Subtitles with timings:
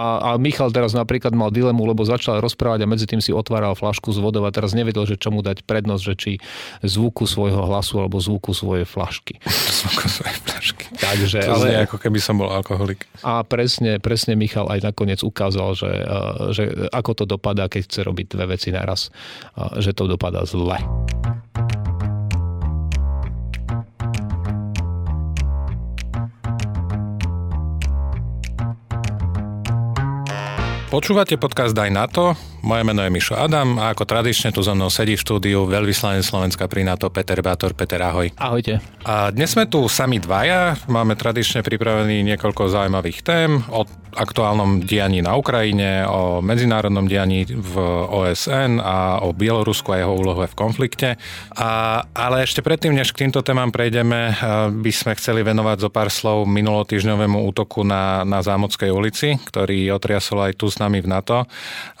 [0.00, 3.76] A, a Michal teraz napríklad mal dilemu, lebo začal rozprávať a medzi tým si otváral
[3.76, 6.32] flašku s vodou a teraz nevedel, že čomu dať prednosť, že či
[6.80, 9.36] zvuku svojho hlasu alebo zvuku svojej flašky.
[9.80, 10.84] Zvuku svojej flašky.
[10.96, 13.04] Takže, to znie ako keby som bol alkoholik.
[13.20, 15.92] A presne, presne Michal aj nakoniec ukázal, že,
[16.56, 16.64] že
[16.96, 19.12] ako to dopadá, keď chce robiť dve veci naraz,
[19.76, 20.80] že to dopadá zle.
[30.90, 34.76] Počúvate podcast Daj na to, moje meno je Mišo Adam a ako tradične tu so
[34.76, 37.72] mnou sedí v štúdiu veľvyslanec Slovenska pri NATO Peter Bátor.
[37.72, 38.30] Peter, ahoj.
[38.36, 38.78] Ahojte.
[39.04, 45.22] A dnes sme tu sami dvaja, máme tradične pripravený niekoľko zaujímavých tém o aktuálnom dianí
[45.22, 47.74] na Ukrajine, o medzinárodnom dianí v
[48.10, 51.14] OSN a o Bielorusku a jeho úlohe v konflikte.
[51.54, 54.34] A, ale ešte predtým, než k týmto témam prejdeme,
[54.82, 60.50] by sme chceli venovať zo pár slov minulotýždňovému útoku na, na Zámodskej ulici, ktorý otriasol
[60.50, 61.46] aj tu s nami v NATO.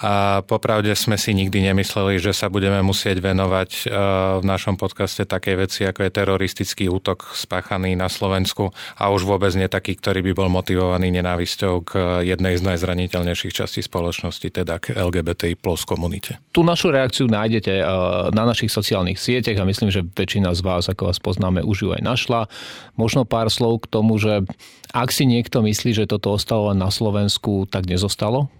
[0.02, 3.82] A popravde sme si nikdy nemysleli, že sa budeme musieť venovať e,
[4.42, 9.54] v našom podcaste takej veci, ako je teroristický útok spáchaný na Slovensku a už vôbec
[9.54, 11.90] nie taký, ktorý by bol motivovaný nenávisťou k
[12.26, 16.42] jednej z najzraniteľnejších častí spoločnosti, teda k LGBTI plus komunite.
[16.50, 17.84] Tú našu reakciu nájdete e,
[18.34, 21.88] na našich sociálnych sieťach a myslím, že väčšina z vás, ako vás poznáme, už ju
[21.94, 22.50] aj našla.
[22.98, 24.42] Možno pár slov k tomu, že
[24.90, 28.50] ak si niekto myslí, že toto ostalo len na Slovensku, tak nezostalo.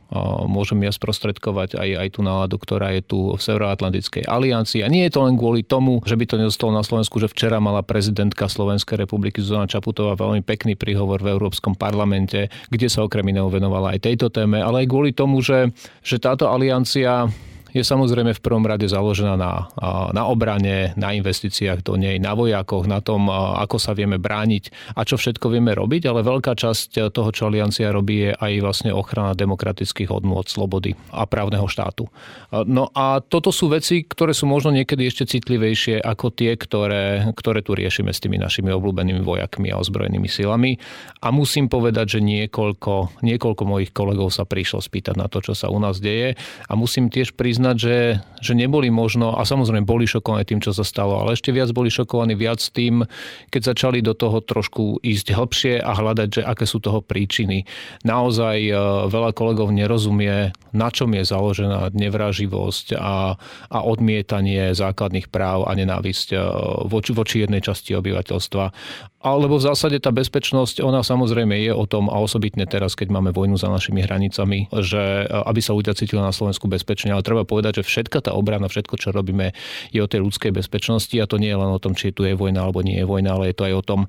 [0.47, 4.83] Môžem ja sprostredkovať aj, aj tú náladu, ktorá je tu v Severoatlantickej aliancii.
[4.83, 7.62] A nie je to len kvôli tomu, že by to nezostalo na Slovensku, že včera
[7.62, 13.27] mala prezidentka Slovenskej republiky Zuzana Čaputová veľmi pekný príhovor v Európskom parlamente, kde sa okrem
[13.31, 15.70] iného venovala aj tejto téme, ale aj kvôli tomu, že,
[16.03, 17.31] že táto aliancia
[17.71, 19.71] je samozrejme v prvom rade založená na,
[20.11, 25.07] na obrane, na investíciách do nej, na vojakoch, na tom, ako sa vieme brániť a
[25.07, 29.39] čo všetko vieme robiť, ale veľká časť toho, čo Aliancia robí, je aj vlastne ochrana
[29.39, 32.11] demokratických hodnôt, slobody a právneho štátu.
[32.51, 37.63] No a toto sú veci, ktoré sú možno niekedy ešte citlivejšie ako tie, ktoré, ktoré
[37.63, 40.75] tu riešime s tými našimi obľúbenými vojakmi a ozbrojenými silami.
[41.23, 45.70] A musím povedať, že niekoľko, niekoľko mojich kolegov sa prišlo spýtať na to, čo sa
[45.70, 46.35] u nás deje
[46.67, 47.97] a musím tiež priznať, priznať, že,
[48.41, 51.93] že neboli možno, a samozrejme boli šokovaní tým, čo sa stalo, ale ešte viac boli
[51.93, 53.05] šokovaní viac tým,
[53.53, 57.69] keď začali do toho trošku ísť hlbšie a hľadať, že aké sú toho príčiny.
[58.09, 58.73] Naozaj e,
[59.13, 63.37] veľa kolegov nerozumie, na čom je založená nevraživosť a,
[63.69, 66.37] a odmietanie základných práv a nenávisť e,
[66.89, 68.65] voči, voči jednej časti obyvateľstva.
[69.21, 73.37] Alebo v zásade tá bezpečnosť, ona samozrejme je o tom, a osobitne teraz, keď máme
[73.37, 77.45] vojnu za našimi hranicami, že e, aby sa ľudia cítili na Slovensku bezpečne, ale treba
[77.50, 79.50] povedať, že všetka tá obrana, všetko, čo robíme,
[79.90, 82.38] je o tej ľudskej bezpečnosti a to nie je len o tom, či tu je
[82.38, 84.00] vojna alebo nie je vojna, ale je to aj o tom,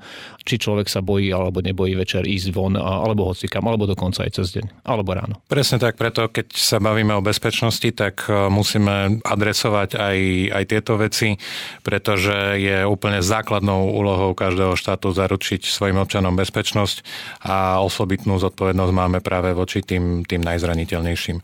[0.45, 4.53] či človek sa bojí alebo nebojí večer ísť von, alebo hocikam, alebo dokonca aj cez
[4.53, 5.41] deň, alebo ráno.
[5.49, 10.17] Presne tak, preto keď sa bavíme o bezpečnosti, tak e, musíme adresovať aj,
[10.53, 11.39] aj tieto veci,
[11.81, 17.01] pretože je úplne základnou úlohou každého štátu zaručiť svojim občanom bezpečnosť
[17.47, 21.37] a osobitnú zodpovednosť máme práve voči tým, tým najzraniteľnejším.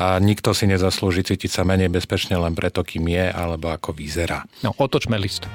[0.00, 4.44] A nikto si nezaslúži cítiť sa menej bezpečne len preto, kým je alebo ako vyzerá.
[4.64, 5.46] No, otočme list.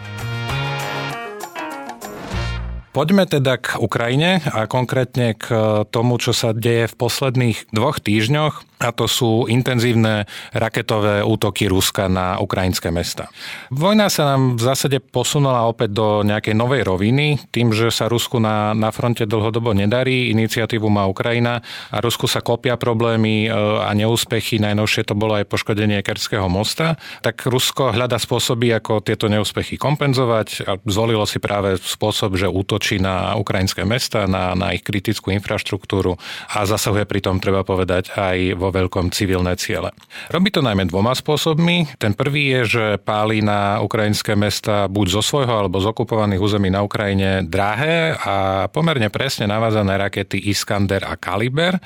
[2.89, 5.45] Poďme teda k Ukrajine a konkrétne k
[5.93, 10.23] tomu, čo sa deje v posledných dvoch týždňoch a to sú intenzívne
[10.55, 13.27] raketové útoky Ruska na ukrajinské mesta.
[13.67, 18.39] Vojna sa nám v zásade posunula opäť do nejakej novej roviny, tým, že sa Rusku
[18.39, 21.59] na, na fronte dlhodobo nedarí, iniciatívu má Ukrajina
[21.91, 23.49] a Rusku sa kopia problémy e,
[23.83, 29.27] a neúspechy, najnovšie to bolo aj poškodenie Kerského mosta, tak Rusko hľada spôsoby, ako tieto
[29.27, 34.87] neúspechy kompenzovať a zvolilo si práve spôsob, že útočí na ukrajinské mesta, na, na ich
[34.87, 36.15] kritickú infraštruktúru
[36.55, 39.91] a zasahuje pritom, treba povedať, aj vo veľkom civilné ciele.
[40.33, 41.99] Robí to najmä dvoma spôsobmi.
[41.99, 46.69] Ten prvý je, že páli na ukrajinské mesta buď zo svojho alebo z okupovaných území
[46.71, 51.77] na Ukrajine drahé a pomerne presne navázané rakety Iskander a Kaliber.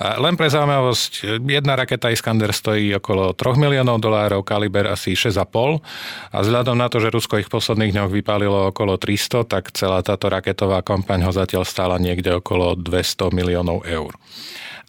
[0.00, 5.80] Len pre zaujímavosť, jedna raketa Iskander stojí okolo 3 miliónov dolárov, Kaliber asi 6,5
[6.32, 10.00] a vzhľadom na to, že Rusko ich v posledných dňoch vypálilo okolo 300, tak celá
[10.02, 14.16] táto raketová kampaň ho zatiaľ stála niekde okolo 200 miliónov eur.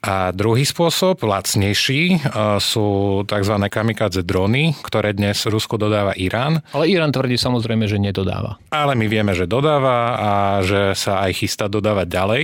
[0.04, 2.18] A druhý spôsob, lacnejší, e,
[2.60, 2.88] sú
[3.24, 3.56] tzv.
[3.72, 6.60] kamikadze drony, ktoré dnes Rusko dodáva Irán.
[6.76, 8.60] Ale Irán tvrdí samozrejme, že nedodáva.
[8.68, 12.44] Ale my vieme, že dodáva a že sa aj chystá dodávať ďalej.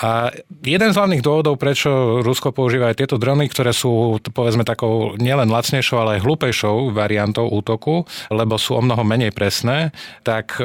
[0.00, 0.32] A
[0.64, 5.52] jeden z hlavných dôvodov, prečo Rusko používa aj tieto drony, ktoré sú povedzme takou nielen
[5.52, 9.92] lacnejšou, ale aj hlúpejšou variantou útoku, lebo sú o mnoho menej presné,
[10.24, 10.56] tak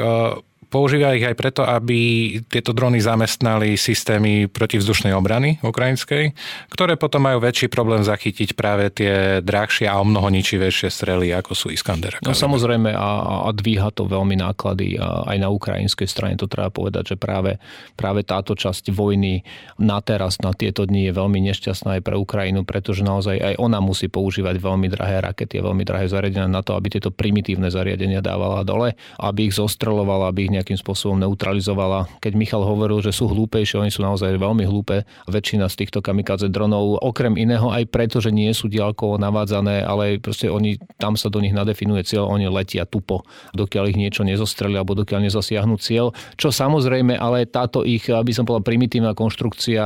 [0.72, 6.32] používa ich aj preto, aby tieto drony zamestnali systémy protivzdušnej obrany ukrajinskej,
[6.72, 11.52] ktoré potom majú väčší problém zachytiť práve tie drahšie a o mnoho ničivejšie strely, ako
[11.52, 12.16] sú Iskander.
[12.24, 13.10] No samozrejme a,
[13.44, 17.60] a dvíha to veľmi náklady a aj na ukrajinskej strane, to treba povedať, že práve,
[17.92, 19.44] práve táto časť vojny
[19.76, 23.84] na teraz, na tieto dni je veľmi nešťastná aj pre Ukrajinu, pretože naozaj aj ona
[23.84, 28.24] musí používať veľmi drahé rakety a veľmi drahé zariadenia na to, aby tieto primitívne zariadenia
[28.24, 32.06] dávala dole, aby ich zostrelovala, aby ich nejakým spôsobom neutralizovala.
[32.22, 35.02] Keď Michal hovoril, že sú hlúpejšie, oni sú naozaj veľmi hlúpe.
[35.26, 40.22] Väčšina z týchto kamikadze dronov, okrem iného aj preto, že nie sú diaľkovo navádzané, ale
[40.22, 43.26] proste oni, tam sa do nich nadefinuje cieľ, oni letia tupo,
[43.58, 46.14] dokiaľ ich niečo nezostreli alebo dokiaľ nezasiahnu cieľ.
[46.38, 49.82] Čo samozrejme, ale táto ich, aby som povedal, primitívna konštrukcia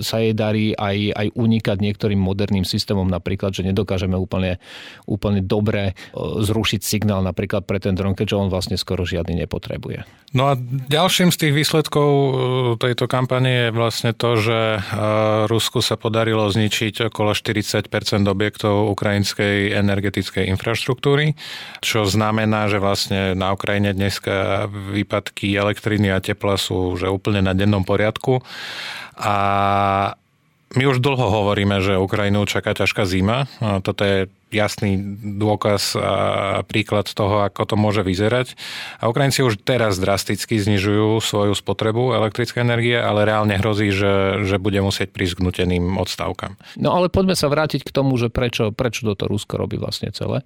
[0.00, 4.56] sa jej darí aj, aj unikať niektorým moderným systémom, napríklad, že nedokážeme úplne,
[5.04, 10.06] úplne dobre zrušiť signál napríklad pre ten dron, keďže on vlastne skoro žiadny nepotrebuje.
[10.36, 10.60] No a
[10.92, 12.30] ďalším z tých výsledkov e,
[12.76, 14.80] tejto kampane je vlastne to, že e,
[15.48, 17.88] Rusku sa podarilo zničiť okolo 40
[18.28, 21.32] objektov ukrajinskej energetickej infraštruktúry,
[21.80, 27.56] čo znamená, že vlastne na Ukrajine dneska výpadky elektriny a tepla sú že úplne na
[27.56, 28.44] dennom poriadku.
[29.16, 29.34] A
[30.76, 33.48] my už dlho hovoríme, že Ukrajinu čaká ťažká zima.
[33.80, 34.96] Toto je jasný
[35.38, 36.14] dôkaz a
[36.64, 38.56] príklad toho, ako to môže vyzerať.
[39.00, 44.56] A Ukrajinci už teraz drasticky znižujú svoju spotrebu elektrickej energie, ale reálne hrozí, že, že
[44.56, 46.56] bude musieť prísť k nuteným odstavkám.
[46.80, 50.44] No ale poďme sa vrátiť k tomu, že prečo, prečo toto Rusko robí vlastne celé.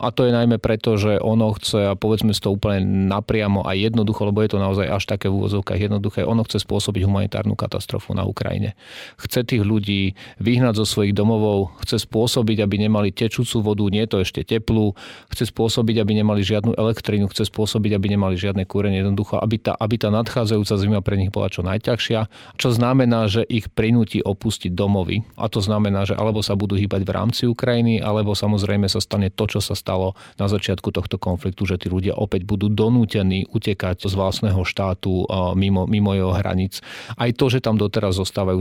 [0.00, 2.80] A to je najmä preto, že ono chce, a povedzme si to úplne
[3.12, 7.04] napriamo a jednoducho, lebo je to naozaj až také v úvozovkách jednoduché, ono chce spôsobiť
[7.04, 8.72] humanitárnu katastrofu na Ukrajine.
[9.20, 14.04] Chce tých ľudí vyhnať zo svojich domovov, chce spôsobiť, aby nemali teču tečúcu vodu, nie
[14.04, 14.92] je to ešte teplú,
[15.32, 19.72] chce spôsobiť, aby nemali žiadnu elektrínu, chce spôsobiť, aby nemali žiadne kúrenie, jednoducho, aby tá,
[19.80, 22.20] aby tá nadchádzajúca zima pre nich bola čo najťažšia,
[22.60, 25.24] čo znamená, že ich prinúti opustiť domovy.
[25.40, 29.32] A to znamená, že alebo sa budú hýbať v rámci Ukrajiny, alebo samozrejme sa stane
[29.32, 34.04] to, čo sa stalo na začiatku tohto konfliktu, že tí ľudia opäť budú donútení utekať
[34.04, 35.24] z vlastného štátu
[35.56, 36.84] mimo, mimo jeho hraníc.
[37.16, 38.60] Aj to, že tam doteraz zostávajú,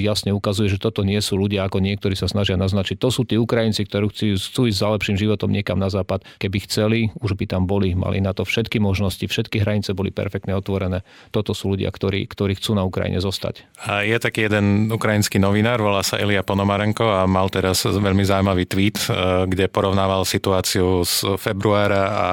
[0.00, 2.96] jasne ukazuje, že toto nie sú ľudia, ako niektorí sa snažia naznačiť.
[3.02, 6.22] To sú tí Ukrajinci, ktorí chcú, chcú ísť za lepším životom niekam na západ.
[6.38, 10.54] Keby chceli, už by tam boli, mali na to všetky možnosti, všetky hranice boli perfektne
[10.54, 11.02] otvorené.
[11.34, 13.66] Toto sú ľudia, ktorí, ktorí chcú na Ukrajine zostať.
[13.90, 18.64] A je taký jeden ukrajinský novinár, volá sa Elia Ponomarenko a mal teraz veľmi zaujímavý
[18.70, 19.08] tweet, e,
[19.50, 22.28] kde porovnával situáciu z februára a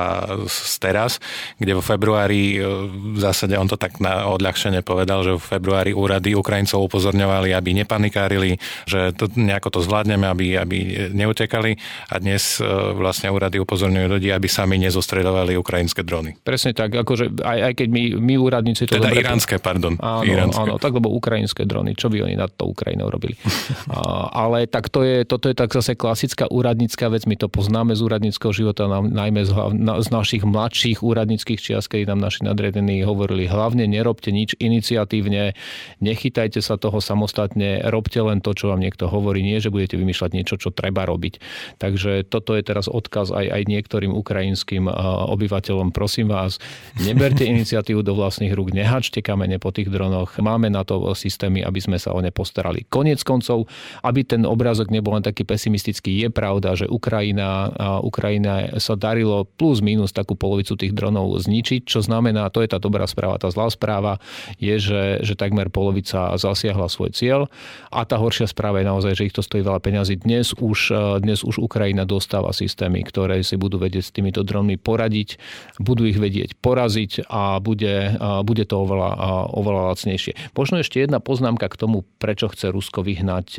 [0.46, 1.18] z teraz,
[1.58, 2.64] kde vo februári e,
[3.16, 7.70] v zásade on to tak na odľahčenie povedal, že v februári úrady Ukrajincov upozorňovali, aby
[7.74, 10.78] nepanikárili, že to, nejako to zvládneme, aby, aby
[11.16, 11.71] neutekali
[12.10, 12.66] a dnes e,
[12.96, 16.38] vlastne úrady upozorňujú ľudí, aby sami nezostredovali ukrajinské drony.
[16.42, 19.22] Presne tak, akože aj, aj keď my, my úradníci to Teda dobre...
[19.22, 19.96] iránske, pardon.
[20.00, 20.62] Áno, iránske.
[20.62, 23.36] áno, tak lebo ukrajinské drony, čo by oni nad to Ukrajinou robili.
[23.96, 27.94] a, ale tak to je, toto je tak zase klasická úradnícka vec, my to poznáme
[27.94, 33.48] z úradníckého života, najmä z, z našich mladších úradníckých čias, kedy nám naši nadriadení hovorili,
[33.48, 35.54] hlavne nerobte nič iniciatívne,
[36.00, 40.32] nechytajte sa toho samostatne, robte len to, čo vám niekto hovorí, nie, že budete vymýšľať
[40.34, 41.42] niečo, čo treba robiť.
[41.80, 44.88] Takže toto je teraz odkaz aj, aj niektorým ukrajinským
[45.32, 45.94] obyvateľom.
[45.94, 46.58] Prosím vás,
[47.00, 50.38] neberte iniciatívu do vlastných rúk, nehačte kamene po tých dronoch.
[50.40, 52.88] Máme na to systémy, aby sme sa o ne postarali.
[52.88, 53.68] Konec koncov,
[54.06, 57.72] aby ten obrázok nebol len taký pesimistický, je pravda, že Ukrajina,
[58.02, 62.78] Ukrajina sa darilo plus minus takú polovicu tých dronov zničiť, čo znamená, to je tá
[62.78, 64.22] dobrá správa, tá zlá správa
[64.62, 67.42] je, že, že takmer polovica zasiahla svoj cieľ
[67.90, 70.22] a tá horšia správa je naozaj, že ich to stojí veľa peňazí.
[70.22, 70.94] Dnes už,
[71.24, 75.42] dnes už Ukrajina dostáva systémy, ktoré si budú vedieť s týmito dronmi poradiť,
[75.82, 78.16] budú ich vedieť poraziť a bude,
[78.48, 79.12] bude to oveľa,
[79.58, 80.54] oveľa lacnejšie.
[80.54, 83.58] Možno ešte jedna poznámka k tomu, prečo chce Rusko vyhnať,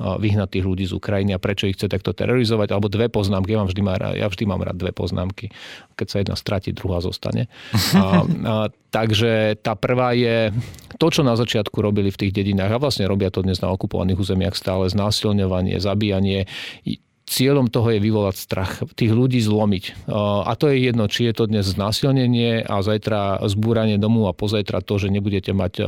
[0.00, 3.54] vyhnať tých ľudí z Ukrajiny a prečo ich chce takto terorizovať, alebo dve poznámky.
[3.54, 3.82] Ja, mám vždy,
[4.18, 5.54] ja vždy mám rád dve poznámky.
[5.94, 7.52] Keď sa jedna stratí, druhá zostane.
[7.92, 10.50] A, a, takže tá prvá je
[10.96, 14.18] to, čo na začiatku robili v tých dedinách a vlastne robia to dnes na okupovaných
[14.18, 16.48] územiach stále, znásilňovanie, zabíjanie
[17.30, 20.10] cieľom toho je vyvolať strach, tých ľudí zlomiť.
[20.10, 24.82] A to je jedno, či je to dnes znásilnenie a zajtra zbúranie domu a pozajtra
[24.82, 25.78] to, že nebudete mať,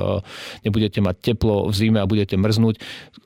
[0.63, 2.79] nebudete mať teplo v zime a budete mrznúť.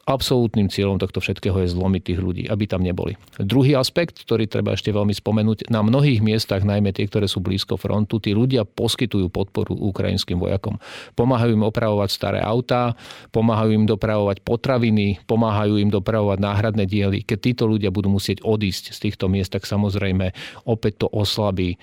[0.07, 3.19] Absolútnym cieľom tohto všetkého je zlomiť tých ľudí, aby tam neboli.
[3.43, 7.75] Druhý aspekt, ktorý treba ešte veľmi spomenúť, na mnohých miestach, najmä tie, ktoré sú blízko
[7.75, 10.79] frontu, tí ľudia poskytujú podporu ukrajinským vojakom.
[11.19, 12.95] Pomáhajú im opravovať staré autá,
[13.35, 17.27] pomáhajú im dopravovať potraviny, pomáhajú im dopravovať náhradné diely.
[17.27, 20.31] Keď títo ľudia budú budú musieť odísť z týchto miest, tak samozrejme
[20.63, 21.75] opäť to oslabí,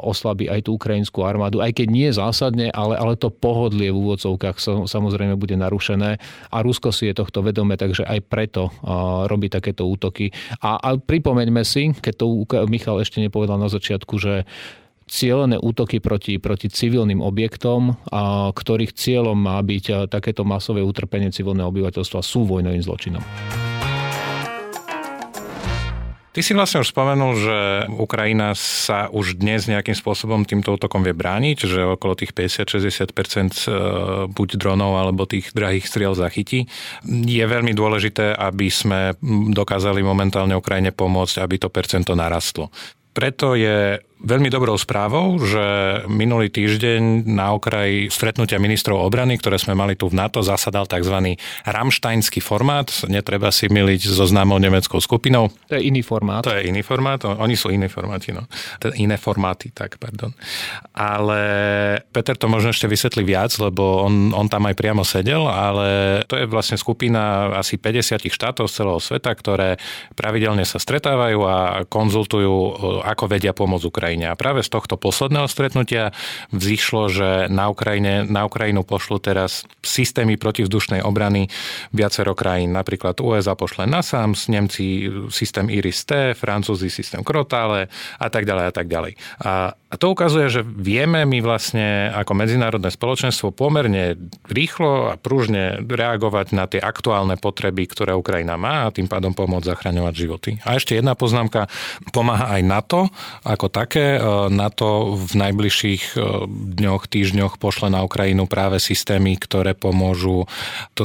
[0.00, 4.56] oslabí aj tú ukrajinskú armádu, aj keď nie zásadne, ale, ale to pohodlie v úvodzovkách
[4.88, 6.16] samozrejme bude narušené
[6.48, 8.72] a Rusko si je tohto vedomé, takže aj preto
[9.28, 10.32] robí takéto útoky.
[10.64, 14.48] A, a pripomeňme si, keď to Michal ešte nepovedal na začiatku, že
[15.08, 21.68] cielené útoky proti, proti civilným objektom, a ktorých cieľom má byť takéto masové utrpenie civilného
[21.68, 23.24] obyvateľstva, sú vojnovým zločinom.
[26.38, 27.58] Ty si vlastne už spomenul, že
[27.98, 33.74] Ukrajina sa už dnes nejakým spôsobom týmto útokom vie brániť, že okolo tých 50-60% e,
[34.30, 36.70] buď dronov alebo tých drahých striel zachytí.
[37.02, 39.18] Je veľmi dôležité, aby sme
[39.50, 42.70] dokázali momentálne Ukrajine pomôcť, aby to percento narastlo.
[43.10, 45.64] Preto je veľmi dobrou správou, že
[46.04, 51.40] minulý týždeň na okraji stretnutia ministrov obrany, ktoré sme mali tu v NATO, zasadal tzv.
[51.64, 52.92] ramštajnský formát.
[53.08, 55.48] Netreba si miliť so známou nemeckou skupinou.
[55.72, 56.44] To je iný formát.
[56.44, 57.24] To je iný formát.
[57.24, 58.44] Oni sú iné formáty, no.
[59.00, 60.36] Iné formáty, tak, pardon.
[60.92, 61.40] Ale
[62.12, 66.36] Peter to možno ešte vysvetlí viac, lebo on, on tam aj priamo sedel, ale to
[66.36, 69.80] je vlastne skupina asi 50 štátov z celého sveta, ktoré
[70.12, 71.56] pravidelne sa stretávajú a
[71.88, 72.52] konzultujú,
[73.08, 74.34] ako vedia pomôcť Ukrajine Ukrajine.
[74.34, 76.10] A práve z tohto posledného stretnutia
[76.50, 81.46] vzýšlo, že na, Ukrajine, na Ukrajinu pošlu teraz systémy protivzdušnej obrany
[81.94, 82.74] viacero krajín.
[82.74, 87.86] Napríklad USA pošle NASAMS, Nemci systém Iris-T, Francúzi systém Crotale
[88.18, 89.12] a tak ďalej a tak ďalej.
[89.46, 95.80] A a to ukazuje, že vieme my vlastne ako medzinárodné spoločenstvo pomerne rýchlo a pružne
[95.80, 100.50] reagovať na tie aktuálne potreby, ktoré Ukrajina má a tým pádom pomôcť zachraňovať životy.
[100.68, 101.72] A ešte jedna poznámka,
[102.12, 103.00] pomáha aj NATO
[103.48, 103.97] ako také.
[103.98, 106.46] E, NATO v najbližších e,
[106.78, 110.46] dňoch, týždňoch pošle na Ukrajinu práve systémy, ktoré pomôžu
[110.94, 111.04] to,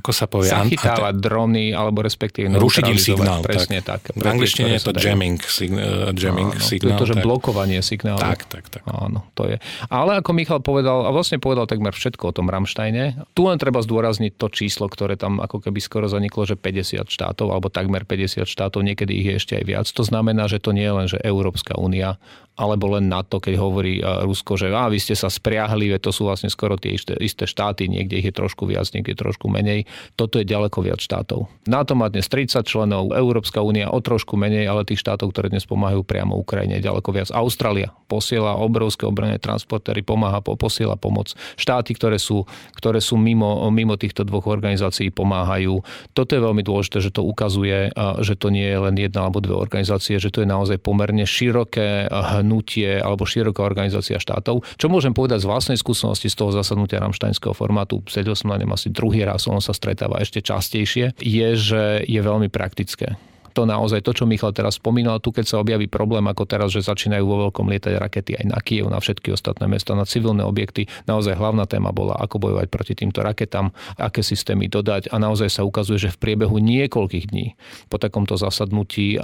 [0.00, 0.48] ako sa povie...
[0.48, 3.40] Zachytávať drony alebo respektíve rušiť im signál.
[3.44, 4.10] Presne tak.
[4.10, 5.76] tak v angličtine je to jamming, sign,
[6.16, 6.98] jamming áno, signál.
[6.98, 7.24] To že tak.
[7.24, 8.20] blokovanie signálu.
[8.20, 8.82] Tak, tak, tak.
[8.88, 9.56] Áno, to je.
[9.92, 13.84] Ale ako Michal povedal, a vlastne povedal takmer všetko o tom Ramštajne, tu len treba
[13.84, 18.48] zdôrazniť to číslo, ktoré tam ako keby skoro zaniklo, že 50 štátov, alebo takmer 50
[18.48, 19.86] štátov, niekedy ich je ešte aj viac.
[19.90, 22.13] To znamená, že to nie je len, že Európska únia,
[22.54, 26.30] alebo len na to, keď hovorí Rusko, že a, vy ste sa spriahli, to sú
[26.30, 29.90] vlastne skoro tie isté, štáty, niekde ich je trošku viac, niekde trošku menej.
[30.14, 31.50] Toto je ďaleko viac štátov.
[31.66, 35.66] NATO má dnes 30 členov, Európska únia o trošku menej, ale tých štátov, ktoré dnes
[35.66, 37.28] pomáhajú priamo Ukrajine, je ďaleko viac.
[37.34, 41.34] Austrália posiela obrovské obranné transportéry, pomáha, posiela pomoc.
[41.58, 42.46] Štáty, ktoré sú,
[42.78, 45.82] ktoré sú mimo, mimo týchto dvoch organizácií, pomáhajú.
[46.14, 47.90] Toto je veľmi dôležité, že to ukazuje,
[48.22, 52.03] že to nie je len jedna alebo dve organizácie, že to je naozaj pomerne široké
[52.10, 54.64] hnutie alebo široká organizácia štátov.
[54.76, 58.74] Čo môžem povedať z vlastnej skúsenosti z toho zasadnutia ramštajnského formátu, sedel som na ňom
[58.76, 63.16] asi druhý raz, on sa stretáva ešte častejšie, je, že je veľmi praktické
[63.54, 66.82] to naozaj, to, čo Michal teraz spomínal, tu keď sa objaví problém ako teraz, že
[66.82, 70.90] začínajú vo veľkom lietať rakety aj na Kiev, na všetky ostatné mesta, na civilné objekty,
[71.06, 75.62] naozaj hlavná téma bola, ako bojovať proti týmto raketám, aké systémy dodať a naozaj sa
[75.62, 77.54] ukazuje, že v priebehu niekoľkých dní
[77.86, 79.22] po takomto zasadnutí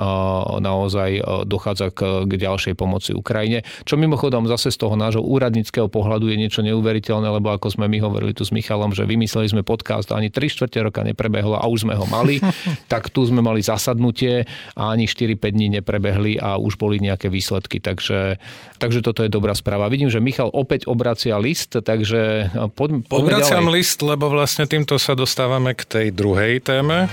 [0.62, 3.66] naozaj dochádza k, k ďalšej pomoci Ukrajine.
[3.82, 7.98] Čo mimochodom zase z toho nášho úradníckého pohľadu je niečo neuveriteľné, lebo ako sme my
[7.98, 11.66] hovorili tu s Michalom, že vymysleli sme podcast a ani 3 čtvrte roka neprebehlo a
[11.66, 12.38] už sme ho mali,
[12.92, 14.44] tak tu sme mali zasadnutie stretnutie
[14.76, 17.80] a ani 4-5 dní neprebehli a už boli nejaké výsledky.
[17.80, 18.36] Takže,
[18.76, 19.88] takže toto je dobrá správa.
[19.88, 23.76] Vidím, že Michal opäť obracia list, takže poďme, poďme Obraciam ďalej.
[23.80, 27.08] list, lebo vlastne týmto sa dostávame k tej druhej téme.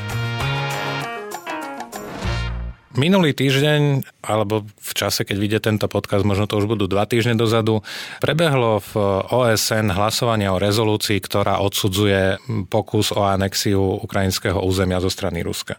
[2.97, 7.37] Minulý týždeň, alebo v čase, keď vidie tento podcast, možno to už budú dva týždne
[7.37, 7.85] dozadu,
[8.17, 12.41] prebehlo v OSN hlasovanie o rezolúcii, ktorá odsudzuje
[12.73, 15.77] pokus o anexiu ukrajinského územia zo strany Ruska.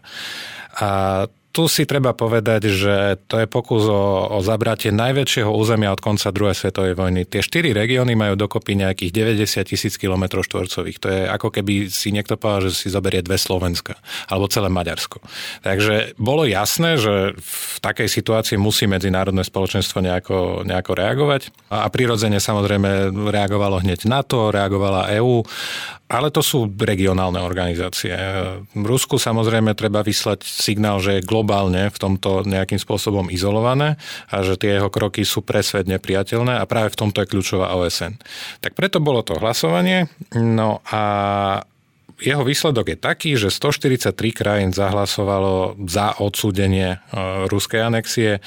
[0.81, 5.97] A tu si treba povedať, že to je pokus o, o zabratie najväčšieho územia od
[5.97, 7.25] konca druhej svetovej vojny.
[7.25, 10.97] Tie štyri regióny majú dokopy nejakých 90 tisíc km štvorcových.
[11.01, 13.97] To je ako keby si niekto povedal, že si zoberie dve Slovenska
[14.29, 15.25] alebo celé Maďarsko.
[15.65, 21.41] Takže bolo jasné, že v takej situácii musí medzinárodné spoločenstvo nejako, nejako reagovať.
[21.73, 25.41] A prirodzene samozrejme reagovalo hneď NATO, reagovala EÚ
[26.09, 28.17] ale to sú regionálne organizácie.
[28.73, 31.48] V Rusku samozrejme treba vyslať signál, že je globálne
[31.89, 33.97] v tomto nejakým spôsobom izolované
[34.29, 37.73] a že tie jeho kroky sú pre svet nepriateľné a práve v tomto je kľúčová
[37.73, 38.21] OSN.
[38.61, 40.05] Tak preto bolo to hlasovanie.
[40.37, 41.01] No a
[42.19, 46.99] jeho výsledok je taký, že 143 krajín zahlasovalo za odsúdenie
[47.47, 48.43] ruskej anexie,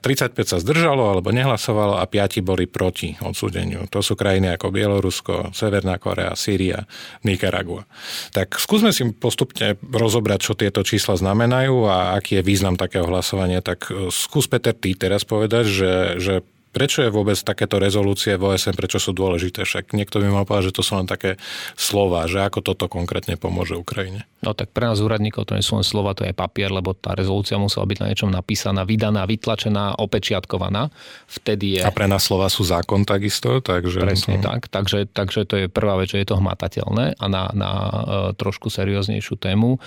[0.00, 3.90] 35 sa zdržalo alebo nehlasovalo a 5 boli proti odsúdeniu.
[3.90, 6.86] To sú krajiny ako Bielorusko, Severná Korea, Sýria,
[7.26, 7.90] Nikaragua.
[8.30, 13.58] Tak skúsme si postupne rozobrať, čo tieto čísla znamenajú a aký je význam takého hlasovania.
[13.58, 15.92] Tak skús Peter ty teraz povedať, že,
[16.22, 16.34] že
[16.76, 19.64] Prečo je vôbec takéto rezolúcie v OSN, prečo sú dôležité?
[19.64, 21.40] Však niekto by mal povedať, že to sú len také
[21.72, 24.28] slova, že ako toto konkrétne pomôže Ukrajine.
[24.44, 27.16] No tak pre nás úradníkov to nie sú len slova, to je papier, lebo tá
[27.16, 30.92] rezolúcia musela byť na niečom napísaná, vydaná, vytlačená, opečiatkovaná.
[31.24, 31.82] Vtedy je...
[31.82, 34.04] A pre nás slova sú zákon takisto, takže...
[34.04, 34.44] Presne no.
[34.44, 37.90] tak, takže, takže to je prvá vec, že je to hmatateľné a na, na e,
[38.36, 39.80] trošku serióznejšiu tému.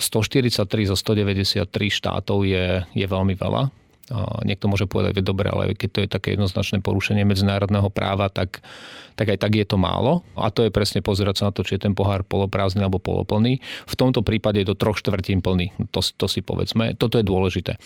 [0.00, 3.81] 143 zo 193 štátov je, je veľmi veľa
[4.44, 8.60] Niekto môže povedať, že dobre, ale keď to je také jednoznačné porušenie medzinárodného práva, tak,
[9.16, 10.20] tak aj tak je to málo.
[10.36, 13.64] A to je presne pozerať sa na to, či je ten pohár poloprázdny alebo poloplný.
[13.88, 15.72] V tomto prípade je to troch štvrtín plný.
[15.90, 16.94] To, to si povedzme.
[17.00, 17.80] Toto je dôležité.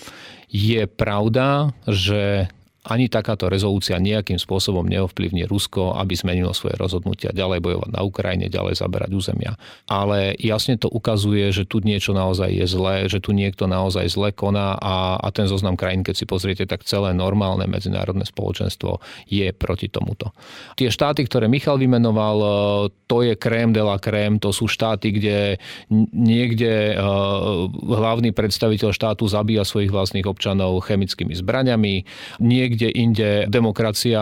[0.50, 2.50] Je pravda, že
[2.86, 8.46] ani takáto rezolúcia nejakým spôsobom neovplyvní Rusko, aby zmenilo svoje rozhodnutia ďalej bojovať na Ukrajine,
[8.46, 9.58] ďalej zaberať územia.
[9.90, 14.30] Ale jasne to ukazuje, že tu niečo naozaj je zlé, že tu niekto naozaj zle
[14.30, 19.50] koná a, a ten zoznam krajín, keď si pozriete, tak celé normálne medzinárodné spoločenstvo je
[19.50, 20.30] proti tomuto.
[20.78, 22.48] Tie štáty, ktoré Michal vymenoval, e,
[23.10, 25.58] to je krém de la krém, to sú štáty, kde
[26.14, 26.94] niekde e,
[27.74, 32.06] hlavný predstaviteľ štátu zabíja svojich vlastných občanov chemickými zbraňami,
[32.38, 34.20] niekde niekde inde demokracia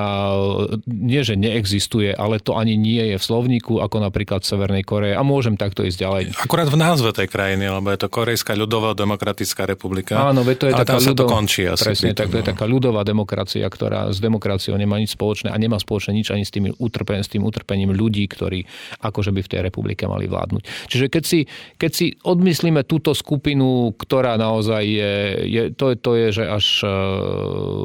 [0.87, 5.19] nie, že neexistuje, ale to ani nie je v slovníku, ako napríklad v Severnej Koreje.
[5.19, 6.23] A môžem takto ísť ďalej.
[6.39, 10.31] Akurát v názve tej krajiny, lebo je to Korejská ľudová demokratická republika.
[10.31, 11.27] Áno, to je ale taká ľudov...
[11.27, 11.83] to končí asi.
[11.91, 12.51] Presne, tak to je no.
[12.55, 16.55] taká ľudová demokracia, ktorá s demokraciou nemá nič spoločné a nemá spoločné nič ani s
[16.55, 18.63] tým, utrpen, s tým utrpením ľudí, ktorí
[19.03, 20.63] akože by v tej republike mali vládnuť.
[20.87, 21.41] Čiže keď si,
[21.75, 25.13] keď si odmyslíme túto skupinu, ktorá naozaj je,
[25.49, 26.67] je to, to je, že až,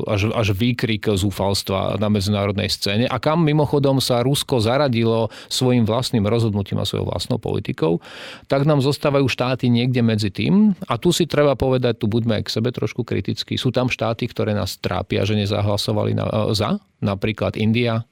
[0.05, 6.27] až, až výkrik zúfalstva na medzinárodnej scéne a kam mimochodom sa Rusko zaradilo svojim vlastným
[6.27, 8.03] rozhodnutím a svojou vlastnou politikou,
[8.51, 10.75] tak nám zostávajú štáty niekde medzi tým.
[10.91, 13.55] A tu si treba povedať, tu buďme aj k sebe trošku kritickí.
[13.55, 18.03] Sú tam štáty, ktoré nás trápia, že nezahlasovali na, za, napríklad India,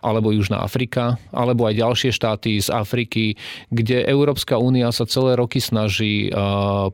[0.00, 3.36] alebo Južná Afrika, alebo aj ďalšie štáty z Afriky,
[3.70, 6.32] kde Európska únia sa celé roky snaží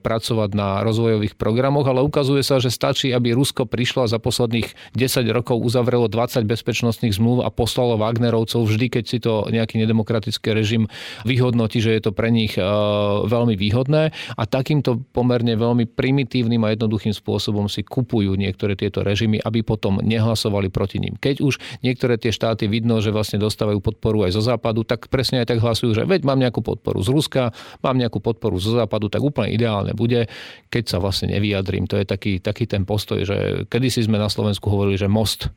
[0.03, 4.95] pracovať na rozvojových programoch, ale ukazuje sa, že stačí, aby Rusko prišlo a za posledných
[4.99, 10.55] 10 rokov uzavrelo 20 bezpečnostných zmluv a poslalo Wagnerovcov vždy, keď si to nejaký nedemokratický
[10.57, 10.91] režim
[11.23, 17.13] vyhodnotí, že je to pre nich veľmi výhodné a takýmto pomerne veľmi primitívnym a jednoduchým
[17.13, 21.15] spôsobom si kupujú niektoré tieto režimy, aby potom nehlasovali proti ním.
[21.21, 25.43] Keď už niektoré tie štáty vidno, že vlastne dostávajú podporu aj zo západu, tak presne
[25.43, 27.51] aj tak hlasujú, že veď mám nejakú podporu z Ruska,
[27.83, 30.31] mám nejakú podporu zo západu, tak úplne ideálne bude,
[30.71, 31.91] keď sa vlastne nevyjadrím.
[31.91, 35.51] To je taký, taký ten postoj, že kedysi sme na Slovensku hovorili, že most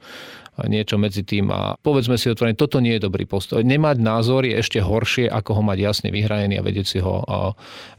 [0.55, 3.59] niečo medzi tým a povedzme si otvorene, toto nie je dobrý postoj.
[3.59, 7.27] Nemať názor je ešte horšie, ako ho mať jasne vyhranený a vedieť si ho,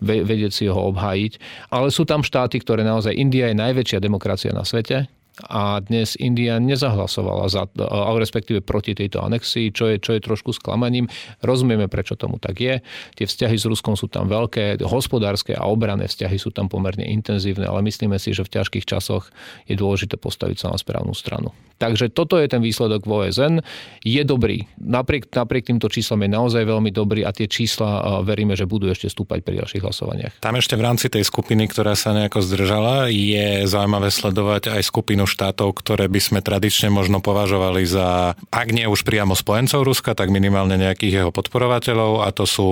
[0.01, 1.33] vedieť si ho obhájiť.
[1.69, 5.05] Ale sú tam štáty, ktoré naozaj, India je najväčšia demokracia na svete,
[5.45, 7.69] a dnes India nezahlasovala za,
[8.17, 11.09] respektíve proti tejto anexii, čo je, čo je trošku sklamaním.
[11.45, 12.81] Rozumieme, prečo tomu tak je.
[13.15, 17.69] Tie vzťahy s Ruskom sú tam veľké, hospodárske a obranné vzťahy sú tam pomerne intenzívne,
[17.69, 19.29] ale myslíme si, že v ťažkých časoch
[19.69, 21.53] je dôležité postaviť sa na správnu stranu.
[21.77, 23.61] Takže toto je ten výsledok v OSN.
[24.01, 24.65] Je dobrý.
[24.81, 29.13] Napriek, napriek týmto číslam je naozaj veľmi dobrý a tie čísla veríme, že budú ešte
[29.13, 30.33] stúpať pri ďalších hlasovaniach.
[30.41, 35.26] Tam ešte v rámci tej skupiny, ktorá sa nejako zdržala, je zaujímavé sledovať aj skupinu
[35.27, 40.33] štátov, ktoré by sme tradične možno považovali za, ak nie už priamo spojencov Ruska, tak
[40.33, 42.69] minimálne nejakých jeho podporovateľov a to sú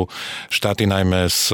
[0.48, 1.52] štáty najmä z,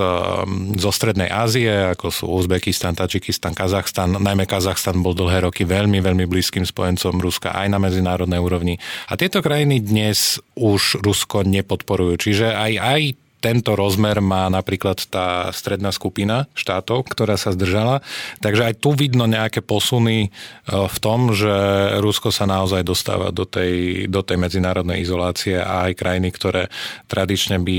[0.78, 4.20] zo Strednej Ázie, ako sú Uzbekistan, Tadžikistan, Kazachstan.
[4.20, 8.76] Najmä Kazachstan bol dlhé roky veľmi, veľmi blízkym spojencom Ruska aj na medzinárodnej úrovni.
[9.08, 12.20] A tieto krajiny dnes už Rusko nepodporujú.
[12.20, 13.00] Čiže aj, aj
[13.40, 18.04] tento rozmer má napríklad tá stredná skupina štátov, ktorá sa zdržala.
[18.44, 20.30] Takže aj tu vidno nejaké posuny e,
[20.68, 21.50] v tom, že
[22.04, 26.68] Rusko sa naozaj dostáva do tej, do tej medzinárodnej izolácie a aj krajiny, ktoré
[27.08, 27.78] tradične by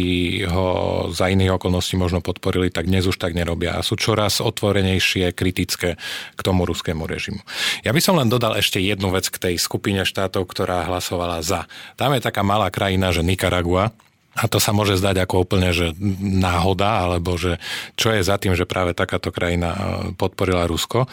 [0.50, 0.68] ho
[1.14, 6.02] za iných okolností možno podporili, tak dnes už tak nerobia a sú čoraz otvorenejšie, kritické
[6.36, 7.46] k tomu ruskému režimu.
[7.86, 11.70] Ja by som len dodal ešte jednu vec k tej skupine štátov, ktorá hlasovala za.
[11.96, 13.94] Tam je taká malá krajina, že Nikaragua,
[14.32, 15.92] a to sa môže zdať ako úplne, že
[16.24, 17.60] náhoda, alebo že
[18.00, 19.80] čo je za tým, že práve takáto krajina e,
[20.16, 21.04] podporila Rusko.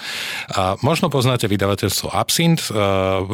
[0.55, 2.79] A možno poznáte vydavateľstvo Absint, e,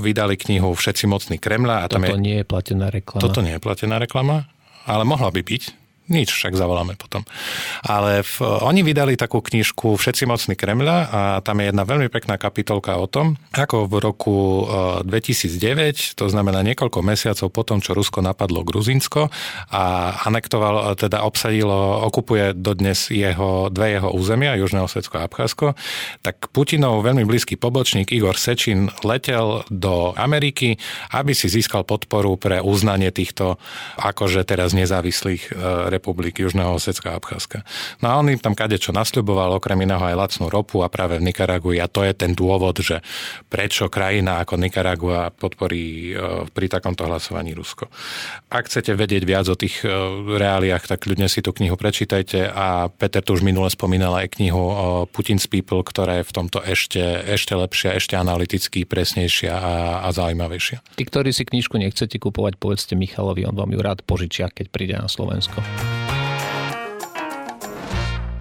[0.00, 1.84] vydali knihu Všetci mocní Kremľa.
[1.84, 2.24] A tam Toto je...
[2.24, 3.20] nie je platená reklama.
[3.20, 4.48] Toto nie je platená reklama,
[4.88, 7.24] ale mohla by byť Nič, však zavoláme potom.
[7.80, 12.36] Ale v, oni vydali takú knižku Všetci mocní Kremľa a tam je jedna veľmi pekná
[12.36, 14.36] kapitolka o tom, ako v roku
[15.00, 19.32] 2009, e, to znamená niekoľko mesiacov potom, čo Rusko napadlo Gruzinsko
[19.72, 25.72] a anektovalo, teda obsadilo, okupuje dodnes jeho, dve jeho územia, Južné Osvetsko a Abcházsko,
[26.20, 30.76] tak Putinov veľmi blízky pobočník Igor Sečin letel do Ameriky,
[31.16, 33.56] aby si získal podporu pre uznanie týchto
[33.96, 35.56] akože teraz nezávislých
[35.94, 37.62] e, republiky Južného Osecka a Abcházska.
[38.02, 41.30] No a on im tam kadečo nasľuboval, okrem iného aj lacnú ropu a práve v
[41.30, 42.98] Nikaragui a to je ten dôvod, že
[43.46, 47.86] prečo krajina ako Nikaragua podporí e, pri takomto hlasovaní Rusko.
[48.50, 49.88] Ak chcete vedieť viac o tých e,
[50.34, 54.60] reáliách, tak ľudne si tú knihu prečítajte a Peter tu už minule spomínal aj knihu
[54.60, 59.72] o Putin's People, ktorá je v tomto ešte, ešte lepšia, ešte analyticky presnejšia a,
[60.04, 60.98] a zaujímavejšia.
[60.98, 64.96] Tí, ktorí si knižku nechcete kupovať, povedzte Michalovi, on vám ju rád požičia, keď príde
[64.96, 65.60] na Slovensko.
[65.84, 66.23] Bye.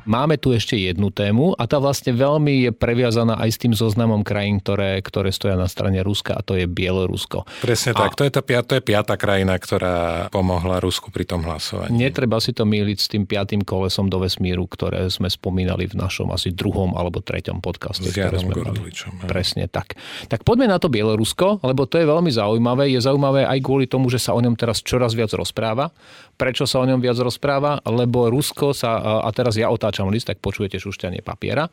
[0.04, 4.22] Máme tu ešte jednu tému a tá vlastne veľmi je previazaná aj s tým zoznamom
[4.28, 7.48] krajín, ktoré, ktoré stoja na strane Ruska a to je Bielorusko.
[7.64, 8.08] Presne a...
[8.08, 11.96] tak, to je, tá to je piata krajina, ktorá pomohla Rusku pri tom hlasovaní.
[11.96, 16.34] Netreba si to míliť s tým piatým kolesom do vesmíru, ktoré sme spomínali v našom
[16.34, 18.10] asi druhom alebo treťom podcaste.
[18.10, 19.30] S Jarom Gorličom.
[19.30, 19.96] Presne tak.
[20.26, 22.90] Tak poďme na to Bielorusko, lebo to je veľmi zaujímavé.
[22.90, 25.94] Je zaujímavé aj kvôli tomu, že sa o ňom teraz čoraz viac rozpráva.
[26.34, 27.78] Prečo sa o ňom viac rozpráva?
[27.86, 31.70] Lebo Rusko sa, a teraz ja otáčam list, tak počujete šušťanie papiera.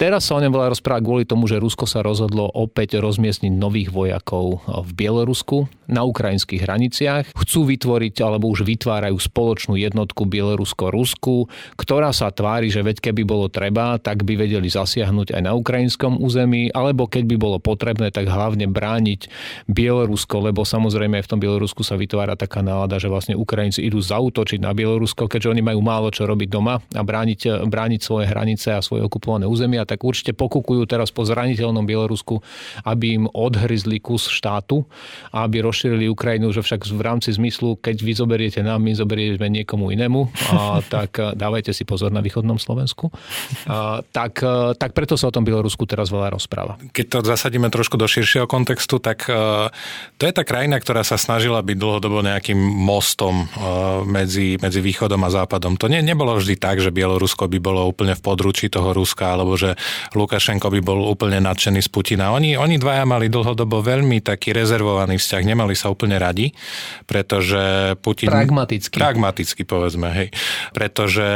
[0.00, 3.92] Teraz sa o ňom veľa rozpráva kvôli tomu, že Rusko sa rozhodlo opäť rozmiestniť nových
[3.92, 7.36] vojakov v Bielorusku na ukrajinských hraniciach.
[7.36, 13.52] Chcú vytvoriť alebo už vytvárajú spoločnú jednotku Bielorusko-Rusku, ktorá sa tvári, že veď keby bolo
[13.52, 18.24] treba, tak by vedeli zasiahnuť aj na ukrajinskom území, alebo keď by bolo potrebné, tak
[18.24, 19.28] hlavne brániť
[19.68, 24.64] Bielorusko, lebo samozrejme v tom Bielorusku sa vytvára taká nálada, že vlastne Ukrajinci idú zautočiť
[24.64, 28.80] na Bielorusko, keďže oni majú málo čo robiť doma a brániť, brániť svoje hranice a
[28.80, 32.38] svoje okupované územia tak určite pokukujú teraz po zraniteľnom Bielorusku,
[32.86, 34.86] aby im odhryzli kus štátu
[35.34, 39.50] a aby rozšírili Ukrajinu, že však v rámci zmyslu, keď vy zoberiete nám, my zoberieme
[39.50, 43.10] niekomu inému, a, tak dávajte si pozor na východnom Slovensku.
[43.66, 44.38] A, tak,
[44.78, 46.78] tak preto sa o tom Bielorusku teraz veľa rozpráva.
[46.94, 49.26] Keď to zasadíme trošku do širšieho kontextu, tak
[50.16, 53.48] to je tá krajina, ktorá sa snažila byť dlhodobo nejakým mostom
[54.04, 55.80] medzi, medzi východom a západom.
[55.80, 59.56] To nie, nebolo vždy tak, že Bielorusko by bolo úplne v područí toho Ruska, alebo
[59.56, 59.79] že
[60.14, 62.32] Lukašenko by bol úplne nadšený z Putina.
[62.34, 66.52] Oni, oni dvaja mali dlhodobo veľmi taký rezervovaný vzťah, nemali sa úplne radi,
[67.04, 68.30] pretože Putin...
[68.30, 68.96] Pragmaticky.
[68.96, 70.28] Pragmaticky, povedzme, hej.
[70.72, 71.26] Pretože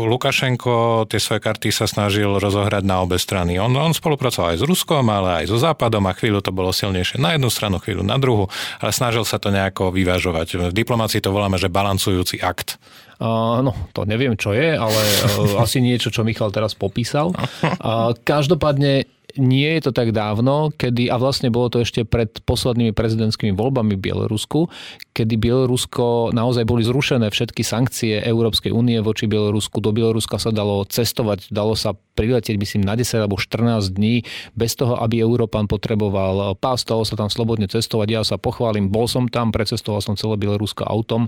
[0.00, 3.56] Lukašenko tie svoje karty sa snažil rozohrať na obe strany.
[3.58, 7.18] On, on spolupracoval aj s Ruskom, ale aj so Západom a chvíľu to bolo silnejšie
[7.18, 10.70] na jednu stranu, chvíľu na druhú, ale snažil sa to nejako vyvážovať.
[10.70, 12.76] V diplomácii to voláme, že balancujúci akt.
[13.14, 15.00] Uh, no, to neviem, čo je, ale
[15.38, 17.30] uh, asi niečo, čo Michal teraz popísal.
[18.24, 19.04] Každopádne
[19.36, 23.98] nie je to tak dávno, kedy, a vlastne bolo to ešte pred poslednými prezidentskými voľbami
[23.98, 24.70] v Bielorusku,
[25.14, 29.82] kedy Bielorusko naozaj boli zrušené všetky sankcie Európskej únie voči Bielorusku.
[29.82, 34.22] Do Bieloruska sa dalo cestovať, dalo sa priletieť, myslím, na 10 alebo 14 dní
[34.54, 38.08] bez toho, aby Európan potreboval pás, dalo sa tam slobodne cestovať.
[38.10, 41.26] Ja sa pochválim, bol som tam, precestoval som celé Bielorusko autom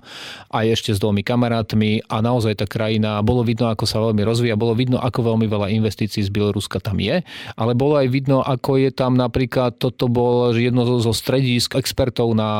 [0.50, 4.54] a ešte s dvomi kamarátmi a naozaj tá krajina, bolo vidno, ako sa veľmi rozvíja,
[4.54, 7.26] bolo vidno, ako veľmi veľa investícií z Bieloruska tam je,
[7.58, 12.50] ale bolo aj vidno, ako je tam napríklad, toto bol jedno zo stredísk expertov na,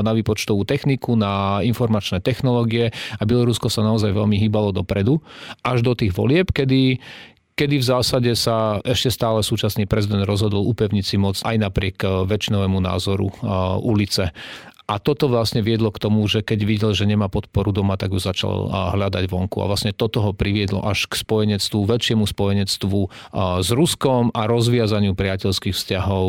[0.00, 5.20] na výpočtovú techniku, na informačné technológie a Bielorusko sa naozaj veľmi hýbalo dopredu,
[5.64, 7.00] až do tých volieb, kedy,
[7.56, 12.78] kedy v zásade sa ešte stále súčasný prezident rozhodol upevniť si moc aj napriek väčšinovému
[12.84, 13.32] názoru
[13.80, 14.30] ulice.
[14.86, 18.22] A toto vlastne viedlo k tomu, že keď videl, že nemá podporu doma, tak ju
[18.22, 19.58] začal hľadať vonku.
[19.58, 23.00] A vlastne toto ho priviedlo až k spojenectvu, väčšiemu spojenectvu
[23.66, 26.26] s Ruskom a rozviazaniu priateľských vzťahov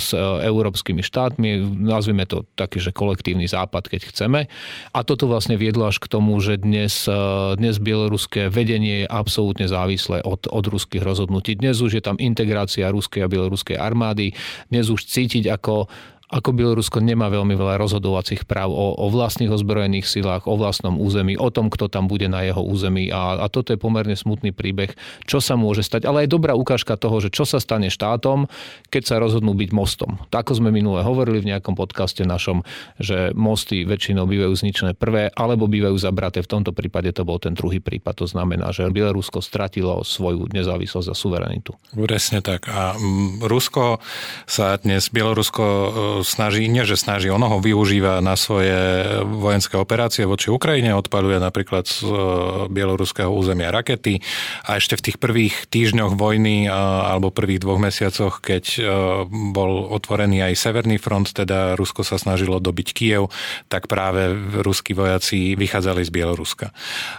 [0.00, 1.60] s e, európskymi štátmi.
[1.84, 4.48] Nazvime to taký, že kolektívny západ, keď chceme.
[4.96, 7.12] A toto vlastne viedlo až k tomu, že dnes, e,
[7.60, 11.60] dnes bieloruské vedenie je absolútne závislé od, od ruských rozhodnutí.
[11.60, 14.32] Dnes už je tam integrácia ruskej a bieloruskej armády.
[14.72, 15.92] Dnes už cítiť, ako
[16.28, 21.40] ako Bielorusko nemá veľmi veľa rozhodovacích práv o, o vlastných ozbrojených silách, o vlastnom území,
[21.40, 23.08] o tom, kto tam bude na jeho území.
[23.08, 24.92] A, a toto je pomerne smutný príbeh,
[25.24, 26.04] čo sa môže stať.
[26.04, 28.44] Ale aj dobrá ukážka toho, že čo sa stane štátom,
[28.92, 30.20] keď sa rozhodnú byť mostom.
[30.28, 32.64] Tak ako sme minule hovorili v nejakom podcaste našom,
[33.00, 36.44] že mosty väčšinou bývajú zničené prvé, alebo bývajú zabraté.
[36.44, 38.24] V tomto prípade to bol ten druhý prípad.
[38.24, 41.72] To znamená, že Bielorusko stratilo svoju nezávislosť a suverenitu.
[41.92, 42.68] Presne tak.
[42.68, 42.96] A
[43.44, 44.00] Rusko
[44.48, 48.74] sa dnes, Bielorusko snaží, nie že snaží, ono ho využíva na svoje
[49.24, 52.12] vojenské operácie voči Ukrajine, odpaluje napríklad z e,
[52.70, 54.20] bieloruského územia rakety
[54.64, 58.80] a ešte v tých prvých týždňoch vojny alebo prvých dvoch mesiacoch, keď
[59.28, 63.30] bol otvorený aj Severný front, teda Rusko sa snažilo dobiť Kiev,
[63.66, 66.70] tak práve ruskí vojaci vychádzali z Bieloruska.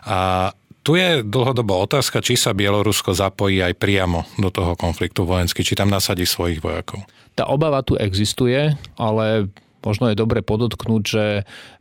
[0.05, 0.51] A
[0.83, 5.77] tu je dlhodobá otázka, či sa Bielorusko zapojí aj priamo do toho konfliktu vojensky, či
[5.77, 7.03] tam nasadí svojich vojakov.
[7.35, 9.47] Tá obava tu existuje, ale
[9.79, 11.25] Možno je dobre podotknúť, že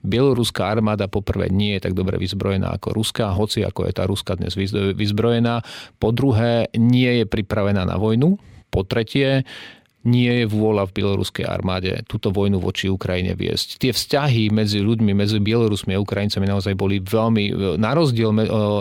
[0.06, 4.38] bieloruská armáda poprvé nie je tak dobre vyzbrojená ako ruská, hoci ako je tá ruská
[4.38, 4.54] dnes
[4.94, 5.66] vyzbrojená.
[5.98, 8.38] Po druhé, nie je pripravená na vojnu.
[8.70, 9.42] Po tretie,
[10.06, 13.82] nie je vôľa v bieloruskej armáde túto vojnu voči Ukrajine viesť.
[13.82, 18.30] Tie vzťahy medzi ľuďmi, medzi Bielorusmi a Ukrajincami naozaj boli veľmi, na rozdiel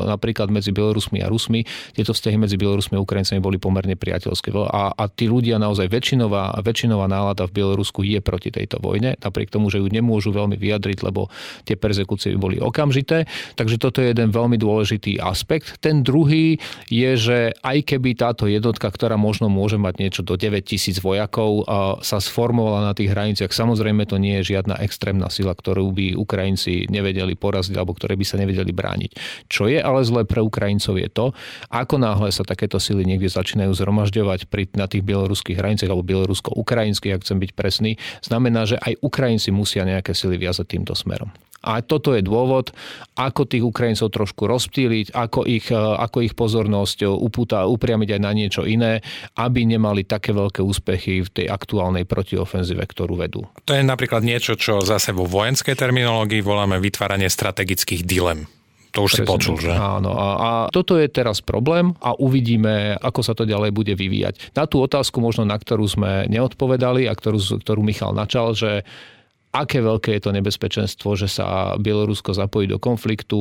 [0.06, 1.66] napríklad medzi Bielorusmi a Rusmi,
[1.98, 4.54] tieto vzťahy medzi Bielorusmi a Ukrajincami boli pomerne priateľské.
[4.54, 9.50] A, a tí ľudia naozaj väčšinová, väčšinová nálada v Bielorusku je proti tejto vojne, napriek
[9.50, 11.34] tomu, že ju nemôžu veľmi vyjadriť, lebo
[11.66, 13.26] tie persekúcie boli okamžité.
[13.58, 15.82] Takže toto je jeden veľmi dôležitý aspekt.
[15.82, 16.62] Ten druhý
[16.94, 21.64] je, že aj keby táto jednotka, ktorá možno môže mať niečo do 9000 vojakov
[22.04, 23.56] sa sformovala na tých hraniciach.
[23.56, 28.26] Samozrejme to nie je žiadna extrémna sila, ktorú by Ukrajinci nevedeli poraziť alebo ktoré by
[28.28, 29.12] sa nevedeli brániť.
[29.48, 31.32] Čo je ale zlé pre Ukrajincov je to,
[31.72, 37.16] ako náhle sa takéto sily niekde začínajú zhromažďovať pri, na tých bieloruských hraniciach alebo bielorusko-ukrajinských,
[37.16, 41.32] ak chcem byť presný, znamená, že aj Ukrajinci musia nejaké sily viazať týmto smerom.
[41.66, 42.70] A toto je dôvod,
[43.18, 48.32] ako tých Ukrajincov trošku rozptýliť, ako ich, e, ako ich pozornosť upúta, upriamiť aj na
[48.32, 49.02] niečo iné,
[49.36, 53.42] aby nemali také veľké úspechy v tej aktuálnej protiofenzíve, ktorú vedú.
[53.66, 58.46] To je napríklad niečo, čo zase vo vojenskej terminológii voláme vytváranie strategických dilem.
[58.96, 59.26] To už Presne.
[59.28, 59.72] si počul, že?
[59.78, 60.16] Áno.
[60.16, 64.58] A, a toto je teraz problém a uvidíme, ako sa to ďalej bude vyvíjať.
[64.58, 68.88] Na tú otázku možno, na ktorú sme neodpovedali a ktorú, ktorú Michal načal, že
[69.56, 73.38] aké veľké je to nebezpečenstvo, že sa Bielorusko zapojí do konfliktu.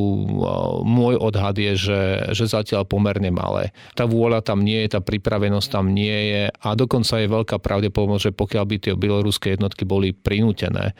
[0.86, 3.74] Môj odhad je, že, že zatiaľ pomerne malé.
[3.98, 8.24] Tá vôľa tam nie je, tá pripravenosť tam nie je a dokonca je veľká pravdepodobnosť,
[8.30, 10.94] že pokiaľ by tie bieloruské jednotky boli prinútené,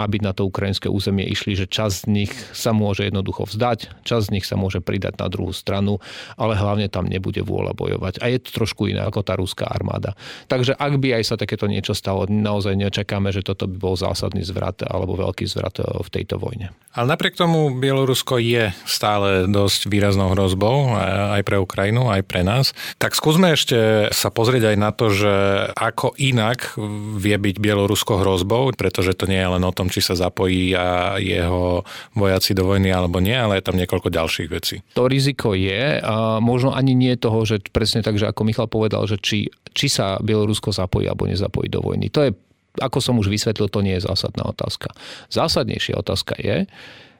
[0.00, 4.24] aby na to ukrajinské územie išli, že časť z nich sa môže jednoducho vzdať, časť
[4.28, 6.00] z nich sa môže pridať na druhú stranu,
[6.40, 8.24] ale hlavne tam nebude vôľa bojovať.
[8.24, 10.16] A je to trošku iné ako tá ruská armáda.
[10.48, 14.45] Takže ak by aj sa takéto niečo stalo, naozaj nečakáme, že toto by bol zásadný
[14.46, 16.70] zvrat alebo veľký zvrat eh, v tejto vojne.
[16.96, 22.72] Ale napriek tomu Bielorusko je stále dosť výraznou hrozbou aj pre Ukrajinu, aj pre nás.
[22.96, 25.34] Tak skúsme ešte sa pozrieť aj na to, že
[25.76, 26.72] ako inak
[27.20, 31.20] vie byť Bielorusko hrozbou, pretože to nie je len o tom, či sa zapojí a
[31.20, 31.84] jeho
[32.16, 34.80] vojaci do vojny alebo nie, ale je tam niekoľko ďalších vecí.
[34.96, 39.04] To riziko je a možno ani nie toho, že presne tak, že ako Michal povedal,
[39.04, 42.08] že či, či sa Bielorusko zapojí alebo nezapojí do vojny.
[42.16, 42.32] To je
[42.80, 44.92] ako som už vysvetlil, to nie je zásadná otázka.
[45.32, 46.68] Zásadnejšia otázka je,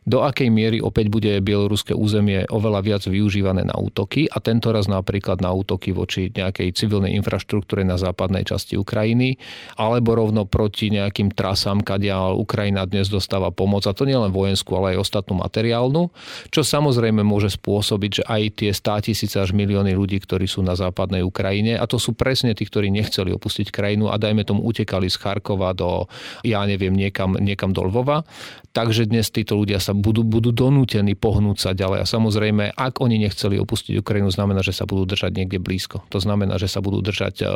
[0.07, 4.87] do akej miery opäť bude bieloruské územie oveľa viac využívané na útoky a tento raz
[4.87, 9.35] napríklad na útoky voči nejakej civilnej infraštruktúre na západnej časti Ukrajiny
[9.75, 14.95] alebo rovno proti nejakým trasám, kadiaľ Ukrajina dnes dostáva pomoc a to nielen vojenskú, ale
[14.95, 16.15] aj ostatnú materiálnu,
[16.55, 20.79] čo samozrejme môže spôsobiť, že aj tie 100 tisíce až milióny ľudí, ktorí sú na
[20.79, 25.11] západnej Ukrajine a to sú presne tí, ktorí nechceli opustiť krajinu a dajme tomu utekali
[25.11, 26.07] z Charkova do,
[26.47, 28.23] ja neviem, niekam, niekam do Lvova,
[28.71, 32.05] takže dnes títo ľudia sa budú, budú donútení pohnúť sa ďalej.
[32.05, 36.05] A samozrejme, ak oni nechceli opustiť Ukrajinu, znamená, že sa budú držať niekde blízko.
[36.13, 37.47] To znamená, že sa budú držať e,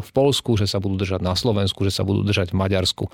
[0.00, 3.04] v Polsku, že sa budú držať na Slovensku, že sa budú držať v Maďarsku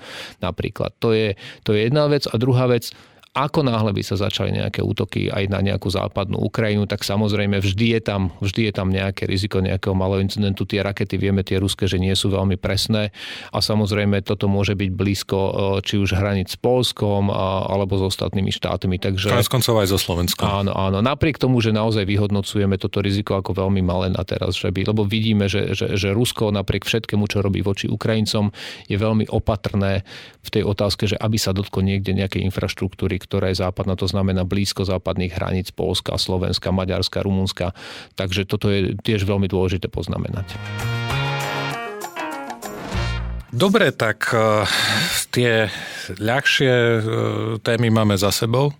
[0.43, 0.93] napríklad.
[0.99, 2.27] To je, to je jedna vec.
[2.27, 2.91] A druhá vec,
[3.33, 7.97] ako náhle by sa začali nejaké útoky aj na nejakú západnú Ukrajinu, tak samozrejme vždy
[7.97, 10.69] je tam, vždy je tam nejaké riziko nejakého malého incidentu.
[10.69, 13.09] Tie rakety, vieme tie ruské, že nie sú veľmi presné
[13.49, 18.53] a samozrejme toto môže byť blízko e, či už hranic s Polskom alebo s ostatnými
[18.53, 19.01] štátmi.
[19.01, 19.33] Takže...
[19.33, 20.45] Konec koncov aj so Slovenskom.
[20.45, 21.01] Áno, áno.
[21.01, 25.09] Napriek tomu, že naozaj vyhodnocujeme toto riziko ako veľmi malé na teraz, že by, lebo
[25.09, 28.53] vidíme, že, že, že Rusko napriek všetkému, čo robí voči Ukrajincom,
[28.85, 30.05] je veľmi opatrné
[30.45, 34.43] v tej otázke, že aby sa dotklo niekde nejakej infraštruktúry, ktorá je západná, to znamená
[34.43, 37.71] blízko západných hraníc Polska, Slovenska, Maďarska, Rumunska.
[38.19, 40.59] Takže toto je tiež veľmi dôležité poznamenať.
[43.53, 44.65] Dobre, tak uh,
[45.29, 45.69] tie
[46.17, 47.01] ľahšie uh,
[47.61, 48.73] témy máme za sebou.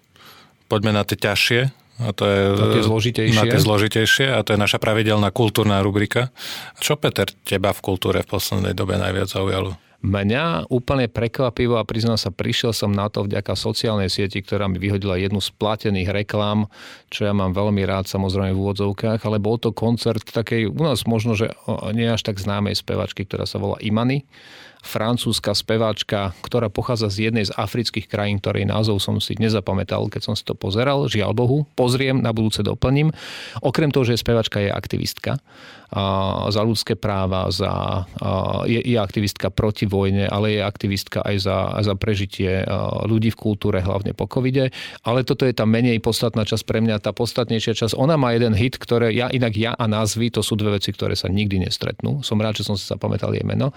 [0.66, 1.62] Poďme na tie ťažšie.
[2.02, 3.38] A to je, na tie zložitejšie.
[3.38, 6.34] Na tie zložitejšie a to je naša pravidelná kultúrna rubrika.
[6.82, 9.78] Čo, Peter, teba v kultúre v poslednej dobe najviac zaujalo?
[10.04, 14.76] Mňa úplne prekvapivo a priznám sa, prišiel som na to vďaka sociálnej sieti, ktorá mi
[14.76, 16.68] vyhodila jednu z platených reklám,
[17.08, 21.08] čo ja mám veľmi rád samozrejme v úvodzovkách, ale bol to koncert takej u nás
[21.08, 21.56] možno, že
[21.96, 24.28] nie až tak známej spevačky, ktorá sa volá Imany
[24.84, 30.22] francúzska speváčka, ktorá pochádza z jednej z afrických krajín, ktorej názov som si nezapamätal, keď
[30.28, 31.08] som si to pozeral.
[31.08, 33.16] Žiaľ Bohu, pozriem, na budúce doplním.
[33.64, 35.40] Okrem toho, že je spevačka, je aktivistka
[36.50, 38.02] za ľudské práva, za,
[38.66, 42.66] je, je aktivistka proti vojne, ale je aktivistka aj za, za prežitie
[43.06, 44.74] ľudí v kultúre, hlavne po covide.
[45.06, 46.98] Ale toto je tá menej podstatná časť pre mňa.
[46.98, 50.58] Tá podstatnejšia časť, ona má jeden hit, ktoré ja inak ja a názvy, to sú
[50.58, 52.26] dve veci, ktoré sa nikdy nestretnú.
[52.26, 53.70] Som rád, že som si zapamätal jej meno.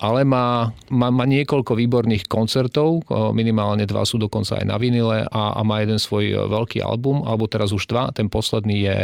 [0.00, 0.47] Ale má,
[0.88, 5.82] má, má niekoľko výborných koncertov, minimálne dva sú dokonca aj na vinile a, a má
[5.82, 8.10] jeden svoj veľký album, alebo teraz už dva.
[8.14, 8.98] Ten posledný je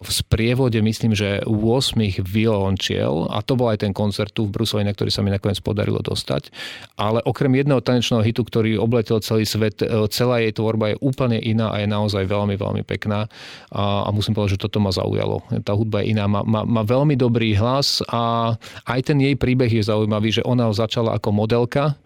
[0.00, 4.54] v sprievode, myslím, že 8 8 violončiel a to bol aj ten koncert tu v
[4.54, 6.52] Bruseli, na ktorý sa mi nakoniec podarilo dostať.
[7.00, 11.40] Ale okrem jedného tanečného hitu, ktorý obletel celý svet, e, celá jej tvorba je úplne
[11.40, 13.26] iná a je naozaj veľmi, veľmi pekná
[13.72, 15.42] a, a musím povedať, že toto ma zaujalo.
[15.64, 18.54] Tá hudba je iná, má, má, má veľmi dobrý hlas a
[18.86, 21.98] aj ten jej príbeh je zaujímavý, že ona začala ako modelka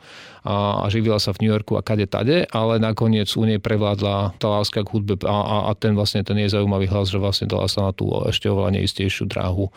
[0.43, 4.35] a, a živila sa v New Yorku a kade tade, ale nakoniec u nej prevládla
[4.43, 7.71] tá láska k hudbe a, a, a ten vlastne ten zaujímavý hlas, že vlastne dala
[7.71, 9.71] sa na tú ešte oveľa neistejšiu dráhu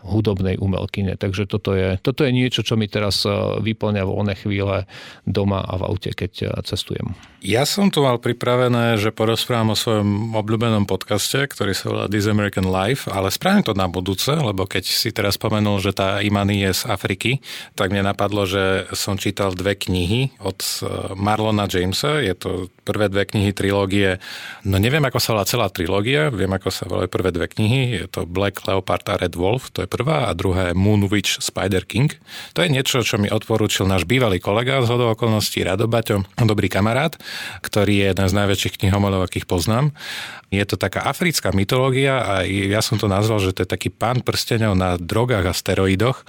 [0.00, 1.16] hudobnej umelkyne.
[1.16, 4.88] Takže toto je, toto je niečo, čo mi teraz e, vyplňa voľné chvíle
[5.28, 7.12] doma a v aute, keď e, cestujem.
[7.44, 12.28] Ja som tu mal pripravené, že porozprávam o svojom obľúbenom podcaste, ktorý sa volá This
[12.28, 16.64] American Life, ale spravím to na budúce, lebo keď si teraz spomenul, že tá Imani
[16.68, 17.44] je z Afriky,
[17.76, 20.09] tak mne napadlo, že som čítal dve knihy
[20.42, 20.74] od e,
[21.14, 22.18] Marlona Jamesa.
[22.18, 24.18] Je to prvé dve knihy trilógie.
[24.66, 28.02] No neviem, ako sa volá celá trilógia, viem, ako sa volajú prvé dve knihy.
[28.02, 31.38] Je to Black Leopard a Red Wolf, to je prvá a druhá je Moon Witch
[31.38, 32.10] Spider King.
[32.58, 36.66] To je niečo, čo mi odporúčil náš bývalý kolega z hodou okolností Rado Baťo, dobrý
[36.66, 37.14] kamarát,
[37.62, 39.94] ktorý je jeden z najväčších knihomolov, akých poznám.
[40.50, 44.18] Je to taká africká mytológia a ja som to nazval, že to je taký pán
[44.18, 46.26] prstenov na drogách a steroidoch,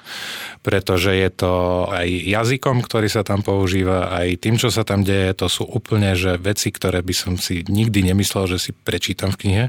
[0.62, 1.54] pretože je to
[1.90, 6.12] aj jazykom, ktorý sa tam používa, aj tým, čo sa tam deje, to sú úplne
[6.14, 9.66] že veci, ktoré by som si nikdy nemyslel, že si prečítam v knihe,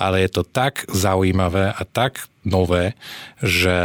[0.00, 2.92] ale je to tak zaujímavé a tak nové,
[3.40, 3.76] že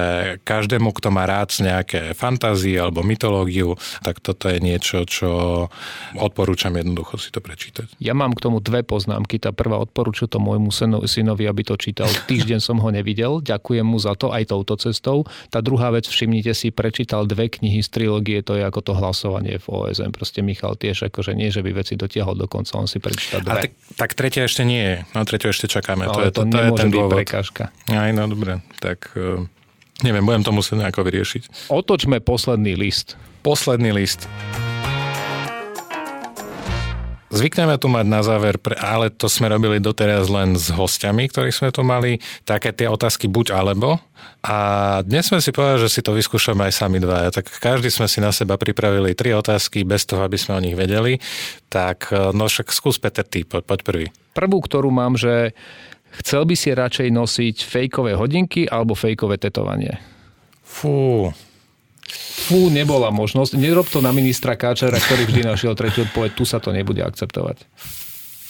[0.43, 5.29] každému, kto má rád nejaké fantázie alebo mytológiu, tak toto je niečo, čo
[6.19, 7.95] odporúčam jednoducho si to prečítať.
[8.03, 9.39] Ja mám k tomu dve poznámky.
[9.39, 10.69] Tá prvá odporúčam to môjmu
[11.07, 12.11] synovi, aby to čítal.
[12.29, 15.23] Týždeň som ho nevidel, ďakujem mu za to aj touto cestou.
[15.47, 19.57] Tá druhá vec, všimnite si, prečítal dve knihy z trilógie, to je ako to hlasovanie
[19.57, 20.11] v OSN.
[20.11, 23.71] Proste Michal tiež akože nie, že by veci dotiahol do konca, on si prečítal dve.
[23.71, 24.97] tak, tak tretia ešte nie je.
[25.15, 26.11] No tretia ešte čakáme.
[26.11, 27.15] Ale to, je, to, to, to je ten dôvod.
[27.15, 27.63] Prekážka.
[27.87, 29.45] Aj, no dobre dobre, tak e,
[30.01, 31.69] neviem, budem to musieť nejako vyriešiť.
[31.69, 33.13] Otočme posledný list.
[33.45, 34.25] Posledný list.
[37.29, 41.69] Zvykneme tu mať na záver, ale to sme robili doteraz len s hostiami, ktorých sme
[41.69, 44.01] tu mali, také tie otázky buď alebo.
[44.41, 44.57] A
[45.05, 47.29] dnes sme si povedali, že si to vyskúšame aj sami dvaja.
[47.29, 50.73] Tak každý sme si na seba pripravili tri otázky, bez toho, aby sme o nich
[50.73, 51.21] vedeli.
[51.69, 54.05] Tak e, no však skús Peter, ty, poď, poď prvý.
[54.33, 55.53] Prvú, ktorú mám, že
[56.17, 59.97] Chcel by si radšej nosiť fejkové hodinky alebo fejkové tetovanie?
[60.65, 61.29] Fú.
[62.49, 63.53] Fú, nebola možnosť.
[63.57, 66.31] Nerob to na ministra Káčera, ktorý vždy našiel tretiu odpoveď.
[66.33, 67.61] Tu sa to nebude akceptovať.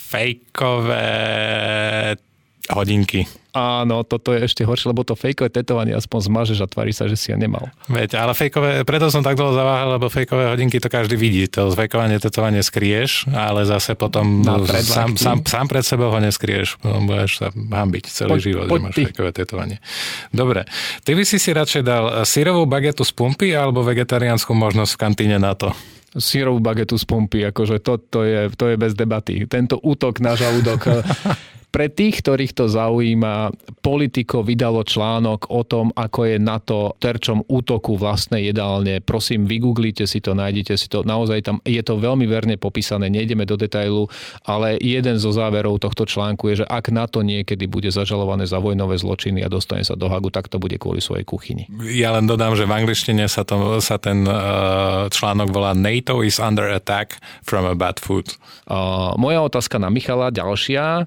[0.10, 1.06] Fejkové
[2.72, 3.28] hodinky.
[3.50, 7.18] Áno, toto je ešte horšie, lebo to fejkové tetovanie aspoň zmažeš a tvári sa, že
[7.18, 7.74] si ho nemal.
[7.90, 11.50] Veď, ale fejkové, preto som tak dlho zaváhal, lebo fejkové hodinky to každý vidí.
[11.58, 14.46] To fejkovanie tetovanie skrieš, ale zase potom
[14.86, 16.78] sám, sám, sám pred sebou ho neskrieš.
[16.86, 19.04] Budeš sa hambiť celý poď, život, poď že máš ty.
[19.10, 19.78] fejkové tetovanie.
[20.30, 20.70] Dobre.
[21.02, 25.38] Ty by si si radšej dal sírovú bagetu z pumpy alebo vegetariánsku možnosť v kantíne
[25.42, 25.74] na to?
[26.10, 29.46] sírovú bagetu z pumpy, akože to, to, je, to je bez debaty.
[29.46, 30.82] Tento útok na žalúdok
[31.70, 33.54] Pre tých, ktorých to zaujíma,
[33.86, 39.06] Politico vydalo článok o tom, ako je na to terčom útoku vlastnej jedálne.
[39.06, 41.06] Prosím, vygooglite si to, nájdete si to.
[41.06, 44.10] Naozaj tam je to veľmi verne popísané, nejdeme do detailu,
[44.50, 48.58] ale jeden zo záverov tohto článku je, že ak na to niekedy bude zažalované za
[48.58, 51.70] vojnové zločiny a dostane sa do Hagu, tak to bude kvôli svojej kuchyni.
[51.86, 56.42] Ja len dodám, že v angličtine sa, to, sa ten uh, článok volá NATO is
[56.42, 58.34] under attack from a bad food.
[58.66, 61.06] Uh, moja otázka na Michala, ďalšia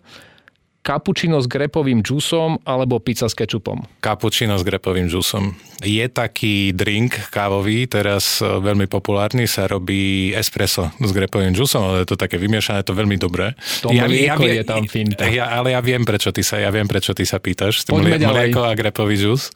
[0.83, 3.87] kapučino s grepovým džusom alebo pizza s kečupom?
[4.03, 5.55] Kapučino s grepovým džusom.
[5.83, 11.97] Je taký drink kávový, teraz e, veľmi populárny, sa robí espresso s grepovým džusom, ale
[12.03, 13.55] je to také vymiešané, to veľmi dobré.
[13.83, 15.27] To ja, ja, je tam finta.
[15.27, 17.87] Ja, ale ja viem, prečo ty sa, ja viem, prečo ty sa pýtaš.
[17.87, 19.55] Poďme mlieko a grepový džus.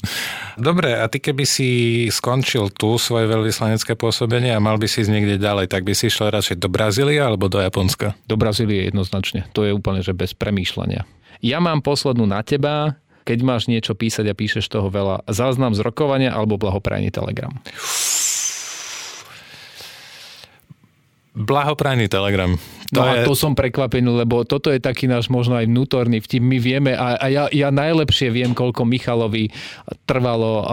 [0.58, 1.68] Dobre, a ty keby si
[2.10, 6.06] skončil tu svoje veľvyslanecké pôsobenie a mal by si ísť niekde ďalej, tak by si
[6.06, 8.14] išiel radšej do Brazílie alebo do Japonska?
[8.30, 9.46] Do Brazílie jednoznačne.
[9.54, 11.15] To je úplne, že bez premýšľania.
[11.44, 15.82] Ja mám poslednú na teba, keď máš niečo písať a píšeš toho veľa, záznam z
[15.82, 17.52] rokovania alebo blahoprajný telegram?
[21.36, 22.56] Blahoprajný telegram.
[22.94, 23.20] To no je...
[23.20, 26.40] a to som prekvapený, lebo toto je taký náš možno aj vnútorný vtip.
[26.40, 29.52] My vieme, a, a ja, ja najlepšie viem, koľko Michalovi
[30.06, 30.64] trvalo uh,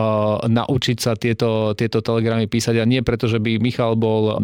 [0.48, 2.80] naučiť sa tieto, tieto telegramy písať.
[2.80, 4.38] A nie preto, že by Michal bol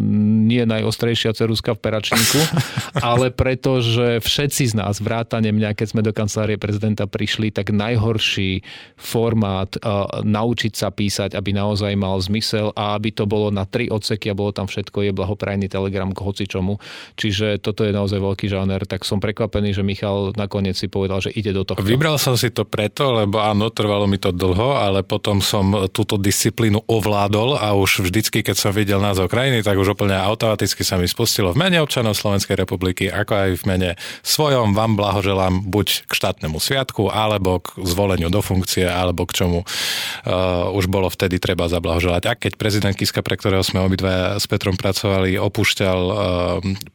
[0.44, 2.40] nie najostrejšia ceruska v peračníku,
[3.00, 7.70] ale preto, že všetci z nás, vrátane mňa, keď sme do kancelárie prezidenta prišli, tak
[7.70, 8.66] najhorší
[8.98, 13.86] formát uh, naučiť sa písať, aby naozaj mal zmysel a aby to bolo na tri
[13.86, 16.78] odseky a bolo tam všetko, je blahoprajný telegram k hocičomu.
[17.16, 21.30] Čiže toto je naozaj veľký žáner, tak som prekvapený, že Michal nakoniec si povedal, že
[21.34, 21.80] ide do toho.
[21.80, 26.20] Vybral som si to preto, lebo áno, trvalo mi to dlho, ale potom som túto
[26.20, 30.98] disciplínu ovládol a už vždycky, keď som videl názov krajiny, tak už úplne automaticky sa
[30.98, 33.90] mi spustilo v mene občanov Slovenskej republiky, ako aj v mene
[34.24, 39.62] svojom vám blahoželám buď k štátnemu sviatku, alebo k zvoleniu do funkcie, alebo k čomu
[39.62, 42.22] uh, už bolo vtedy treba zablahoželať.
[42.28, 45.99] A keď prezident Kiska, pre ktorého sme obidva s Petrom pracovali, opúšťal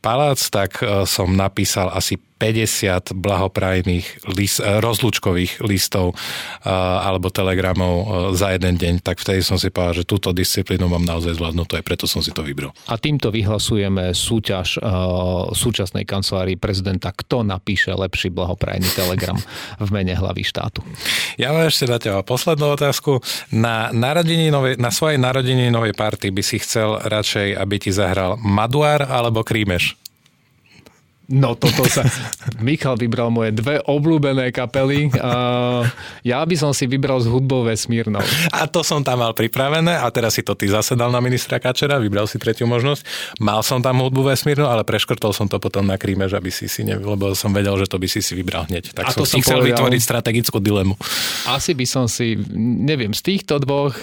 [0.02, 8.32] palác, tak e, som napísal asi 50 blahoprajných list, e, rozlúčkových listov e, alebo telegramov
[8.36, 11.86] za jeden deň, tak vtedy som si povedal, že túto disciplínu mám naozaj zvládnutú, aj
[11.86, 12.76] preto som si to vybral.
[12.92, 14.78] A týmto vyhlasujeme súťaž
[15.56, 19.38] súčasnej kancelárii prezidenta, kto napíše lepší blahoprajný telegram
[19.86, 20.82] v mene hlavy štátu.
[21.40, 23.20] Ja mám ešte na teba poslednú otázku.
[23.52, 29.42] Na, novej, na svojej novej party by si chcel radšej, aby ti zahral Maduár alebo
[29.42, 30.05] Krímeš?
[31.26, 32.06] No toto sa...
[32.62, 35.10] Michal vybral moje dve obľúbené kapely.
[35.18, 35.82] Uh,
[36.22, 38.22] ja by som si vybral z hudbou Vesmírnou.
[38.54, 41.98] A to som tam mal pripravené a teraz si to ty zasedal na ministra Kačera,
[41.98, 43.02] vybral si tretiu možnosť.
[43.42, 46.70] Mal som tam hudbu Vesmírnou, ale preškrtol som to potom na kríme, že by si
[46.70, 48.94] si ne, lebo som vedel, že to by si si vybral hneď.
[48.94, 50.94] Tak a som si chcel povedal, vytvoriť strategickú dilemu.
[51.50, 52.38] Asi by som si,
[52.86, 53.98] neviem, z týchto dvoch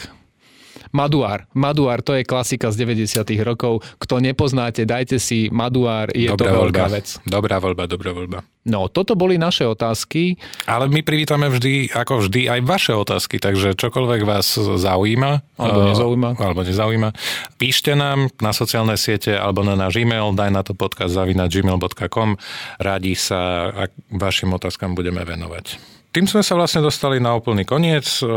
[0.92, 1.48] Maduár.
[1.56, 3.80] Maduár, to je klasika z 90 rokov.
[3.96, 6.96] Kto nepoznáte, dajte si Maduár, je dobrá to veľká voľba.
[6.96, 7.06] vec.
[7.24, 8.38] Dobrá voľba, dobrá voľba.
[8.62, 10.38] No, toto boli naše otázky.
[10.70, 15.58] Ale my privítame vždy, ako vždy, aj vaše otázky, takže čokoľvek vás zaujíma.
[15.58, 16.30] Alebo eh, nezaujíma.
[16.38, 17.10] Alebo nezaujíma.
[17.58, 22.38] Píšte nám na sociálne siete alebo na náš e-mail, daj na to podcast zavina gmail.com.
[22.78, 23.72] Radi sa
[24.14, 26.01] vašim otázkam budeme venovať.
[26.12, 28.20] Tým sme sa vlastne dostali na úplný koniec.
[28.20, 28.28] E,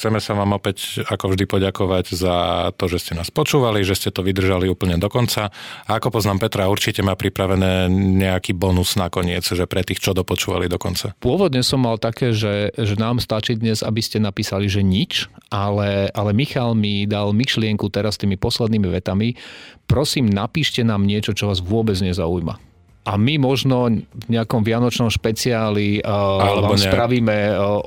[0.00, 2.36] chceme sa vám opäť ako vždy poďakovať za
[2.72, 5.52] to, že ste nás počúvali, že ste to vydržali úplne do konca.
[5.84, 10.72] A ako poznám Petra, určite má pripravené nejaký bonus nakoniec, že pre tých, čo dopočúvali
[10.72, 11.12] do konca.
[11.20, 16.08] Pôvodne som mal také, že, že nám stačí dnes, aby ste napísali, že nič, ale,
[16.16, 19.36] ale Michal mi dal myšlienku teraz tými poslednými vetami.
[19.84, 22.65] Prosím, napíšte nám niečo, čo vás vôbec nezaujíma
[23.06, 26.90] a my možno v nejakom vianočnom špeciáli Alebo vám nejak...
[26.90, 27.36] spravíme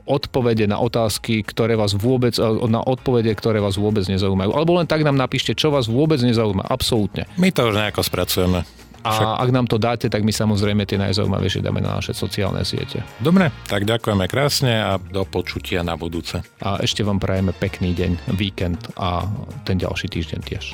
[0.07, 2.39] odpovede na otázky, ktoré vás vôbec,
[2.71, 4.55] na odpovede, ktoré vás vôbec nezaujímajú.
[4.55, 6.63] Alebo len tak nám napíšte, čo vás vôbec nezaujíma.
[6.71, 7.27] Absolútne.
[7.35, 8.63] My to už nejako spracujeme.
[8.99, 9.47] A Však...
[9.47, 12.99] ak nám to dáte, tak my samozrejme tie najzaujímavejšie dáme na naše sociálne siete.
[13.23, 16.43] Dobre, tak ďakujeme krásne a do počutia na budúce.
[16.59, 19.23] A ešte vám prajeme pekný deň, víkend a
[19.63, 20.65] ten ďalší týždeň tiež.